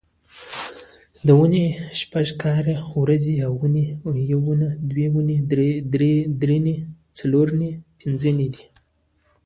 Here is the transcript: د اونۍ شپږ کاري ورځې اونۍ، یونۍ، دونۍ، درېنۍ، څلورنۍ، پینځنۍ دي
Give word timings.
د 1.25 1.27
اونۍ 1.39 1.65
شپږ 1.99 2.27
کاري 2.41 2.75
ورځې 3.01 3.33
اونۍ، 3.51 3.85
یونۍ، 4.33 4.67
دونۍ، 5.49 5.69
درېنۍ، 6.41 6.75
څلورنۍ، 7.17 7.71
پینځنۍ 7.99 8.47
دي 8.53 8.63